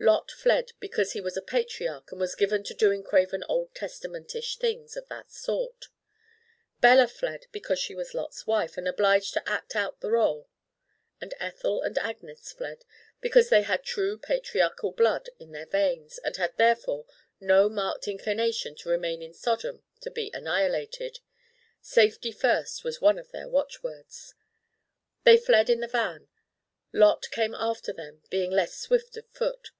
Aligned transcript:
Lot 0.00 0.30
fled 0.30 0.70
because 0.78 1.12
he 1.14 1.20
was 1.20 1.36
a 1.36 1.42
patriarch 1.42 2.12
and 2.12 2.20
was 2.20 2.36
given 2.36 2.62
to 2.62 2.72
doing 2.72 3.02
craven 3.02 3.42
Old 3.48 3.74
Testamentish 3.74 4.56
things 4.56 4.96
of 4.96 5.08
that 5.08 5.32
sort: 5.32 5.88
Bella 6.80 7.08
fled 7.08 7.46
because 7.50 7.80
she 7.80 7.96
was 7.96 8.14
Lot's 8.14 8.46
Wife 8.46 8.76
and 8.78 8.86
obliged 8.86 9.32
to 9.34 9.46
act 9.48 9.74
out 9.74 10.00
the 10.00 10.06
rôle: 10.06 10.46
and 11.20 11.34
Ethel 11.40 11.82
and 11.82 11.98
Agnes 11.98 12.52
fled 12.52 12.84
because 13.20 13.48
they 13.48 13.62
had 13.62 13.82
true 13.82 14.16
patriarchal 14.16 14.92
blood 14.92 15.30
in 15.40 15.50
their 15.50 15.66
veins 15.66 16.18
and 16.18 16.36
had 16.36 16.56
therefore 16.58 17.04
no 17.40 17.68
marked 17.68 18.06
inclination 18.06 18.76
to 18.76 18.88
remain 18.88 19.20
in 19.20 19.34
Sodom 19.34 19.82
to 20.02 20.12
be 20.12 20.30
annihilated 20.32 21.18
'safety 21.80 22.30
first' 22.30 22.84
was 22.84 23.00
one 23.00 23.18
of 23.18 23.32
their 23.32 23.48
watchwords. 23.48 24.34
They 25.24 25.36
fled 25.38 25.68
in 25.68 25.80
the 25.80 25.88
van. 25.88 26.28
Lot 26.92 27.28
came 27.32 27.54
after 27.56 27.92
them, 27.92 28.22
being 28.30 28.52
less 28.52 28.78
swift 28.78 29.16
of 29.16 29.26
foot. 29.30 29.72